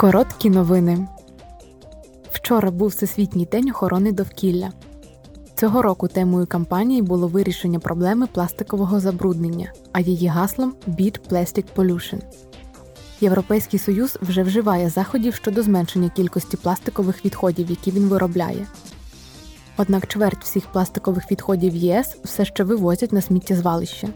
Короткі 0.00 0.50
новини. 0.50 1.08
Вчора 2.32 2.70
був 2.70 2.88
Всесвітній 2.88 3.44
день 3.44 3.70
охорони 3.70 4.12
довкілля. 4.12 4.72
Цього 5.54 5.82
року 5.82 6.08
темою 6.08 6.46
кампанії 6.46 7.02
було 7.02 7.28
вирішення 7.28 7.78
проблеми 7.78 8.26
пластикового 8.32 9.00
забруднення, 9.00 9.72
а 9.92 10.00
її 10.00 10.28
гаслом 10.28 10.74
Beat 10.88 11.20
Plastic 11.30 11.64
Pollution. 11.76 12.20
Європейський 13.20 13.78
Союз 13.78 14.18
вже 14.22 14.42
вживає 14.42 14.90
заходів 14.90 15.34
щодо 15.34 15.62
зменшення 15.62 16.08
кількості 16.08 16.56
пластикових 16.56 17.24
відходів, 17.24 17.70
які 17.70 17.90
він 17.90 18.08
виробляє. 18.08 18.66
Однак 19.76 20.06
чверть 20.06 20.44
всіх 20.44 20.66
пластикових 20.66 21.30
відходів 21.30 21.76
ЄС 21.76 22.16
все 22.24 22.44
ще 22.44 22.64
вивозять 22.64 23.12
на 23.12 23.20
сміттєзвалище. 23.20 24.08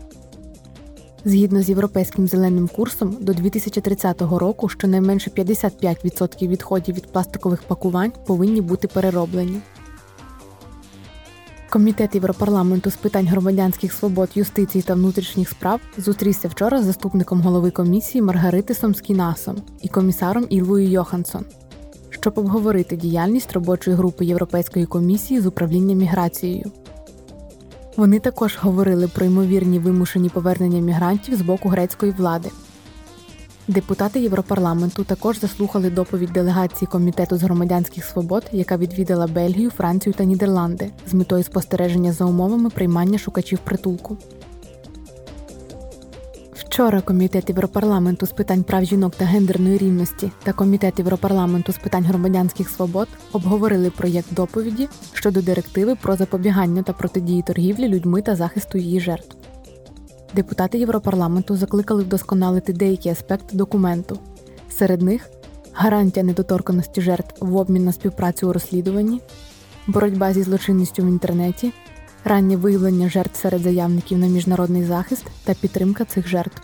Згідно 1.24 1.62
з 1.62 1.68
європейським 1.68 2.28
зеленим 2.28 2.68
курсом, 2.68 3.16
до 3.20 3.34
2030 3.34 4.22
року 4.22 4.68
щонайменше 4.68 5.30
55% 5.30 6.48
відходів 6.48 6.94
від 6.94 7.12
пластикових 7.12 7.62
пакувань 7.62 8.12
повинні 8.26 8.60
бути 8.60 8.88
перероблені. 8.88 9.60
Комітет 11.70 12.14
Європарламенту 12.14 12.90
з 12.90 12.96
питань 12.96 13.26
громадянських 13.26 13.92
свобод, 13.92 14.28
юстиції 14.34 14.82
та 14.82 14.94
внутрішніх 14.94 15.48
справ 15.48 15.80
зустрівся 15.98 16.48
вчора 16.48 16.82
з 16.82 16.84
заступником 16.84 17.40
голови 17.40 17.70
комісії 17.70 18.22
Маргаритисом 18.22 18.94
Скінасом 18.94 19.56
і 19.82 19.88
комісаром 19.88 20.46
Ілвою 20.50 20.88
Йоханссон, 20.88 21.44
щоб 22.10 22.38
обговорити 22.38 22.96
діяльність 22.96 23.52
робочої 23.52 23.96
групи 23.96 24.24
Європейської 24.24 24.86
комісії 24.86 25.40
з 25.40 25.46
управління 25.46 25.94
міграцією. 25.94 26.72
Вони 27.96 28.18
також 28.18 28.56
говорили 28.56 29.08
про 29.08 29.26
ймовірні 29.26 29.78
вимушені 29.78 30.28
повернення 30.28 30.80
мігрантів 30.80 31.34
з 31.34 31.40
боку 31.40 31.68
грецької 31.68 32.12
влади. 32.12 32.50
Депутати 33.68 34.20
Європарламенту 34.20 35.04
також 35.04 35.40
заслухали 35.40 35.90
доповідь 35.90 36.32
делегації 36.32 36.88
Комітету 36.92 37.36
з 37.36 37.42
громадянських 37.42 38.04
свобод, 38.04 38.44
яка 38.52 38.76
відвідала 38.76 39.26
Бельгію, 39.26 39.70
Францію 39.70 40.12
та 40.12 40.24
Нідерланди 40.24 40.90
з 41.06 41.14
метою 41.14 41.42
спостереження 41.44 42.12
за 42.12 42.24
умовами 42.24 42.70
приймання 42.70 43.18
шукачів 43.18 43.58
притулку. 43.58 44.16
Вчора 46.74 47.00
Комітет 47.00 47.48
Європарламенту 47.48 48.26
з 48.26 48.32
питань 48.32 48.62
прав 48.62 48.84
жінок 48.84 49.16
та 49.16 49.24
гендерної 49.24 49.78
рівності 49.78 50.30
та 50.42 50.52
Комітет 50.52 50.98
Європарламенту 50.98 51.72
з 51.72 51.78
питань 51.78 52.04
громадянських 52.04 52.68
свобод 52.68 53.08
обговорили 53.32 53.90
проєкт 53.90 54.34
доповіді 54.34 54.88
щодо 55.12 55.42
директиви 55.42 55.94
про 55.94 56.16
запобігання 56.16 56.82
та 56.82 56.92
протидії 56.92 57.42
торгівлі 57.42 57.88
людьми 57.88 58.22
та 58.22 58.36
захисту 58.36 58.78
її 58.78 59.00
жертв. 59.00 59.36
Депутати 60.34 60.78
Європарламенту 60.78 61.56
закликали 61.56 62.02
вдосконалити 62.02 62.72
деякі 62.72 63.08
аспекти 63.08 63.56
документу. 63.56 64.18
Серед 64.70 65.02
них 65.02 65.30
гарантія 65.72 66.24
недоторканості 66.24 67.00
жертв 67.00 67.46
в 67.46 67.56
обмін 67.56 67.84
на 67.84 67.92
співпрацю 67.92 68.48
у 68.48 68.52
розслідуванні, 68.52 69.20
боротьба 69.86 70.32
зі 70.32 70.42
злочинністю 70.42 71.02
в 71.02 71.06
інтернеті, 71.06 71.72
раннє 72.24 72.56
виявлення 72.56 73.08
жертв 73.08 73.40
серед 73.40 73.62
заявників 73.62 74.18
на 74.18 74.26
міжнародний 74.26 74.84
захист 74.84 75.24
та 75.44 75.54
підтримка 75.54 76.04
цих 76.04 76.28
жертв. 76.28 76.63